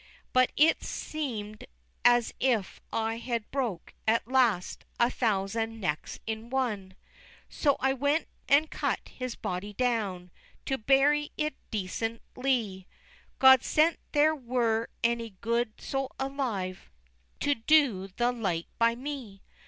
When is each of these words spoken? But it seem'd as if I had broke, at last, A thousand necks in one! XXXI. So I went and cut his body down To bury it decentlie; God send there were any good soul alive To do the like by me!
But 0.33 0.51
it 0.57 0.81
seem'd 0.83 1.67
as 2.03 2.33
if 2.39 2.81
I 2.91 3.17
had 3.19 3.51
broke, 3.51 3.93
at 4.07 4.27
last, 4.27 4.83
A 4.99 5.11
thousand 5.11 5.79
necks 5.79 6.19
in 6.25 6.49
one! 6.49 6.95
XXXI. 7.51 7.53
So 7.55 7.75
I 7.79 7.93
went 7.93 8.27
and 8.49 8.71
cut 8.71 8.99
his 9.09 9.35
body 9.35 9.73
down 9.73 10.31
To 10.65 10.79
bury 10.79 11.31
it 11.37 11.53
decentlie; 11.71 12.87
God 13.37 13.63
send 13.63 13.97
there 14.11 14.33
were 14.33 14.87
any 15.03 15.35
good 15.39 15.79
soul 15.79 16.15
alive 16.19 16.89
To 17.41 17.53
do 17.53 18.07
the 18.07 18.31
like 18.31 18.65
by 18.79 18.95
me! 18.95 19.43